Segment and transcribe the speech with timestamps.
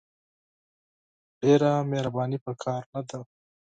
[1.41, 3.19] ډېره مهرباني په کار نه ده!